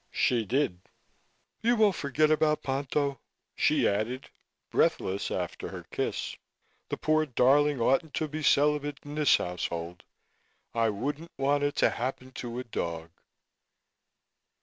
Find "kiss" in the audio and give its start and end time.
5.91-6.35